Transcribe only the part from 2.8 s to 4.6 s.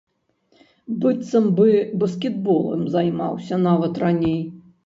займаўся нават раней.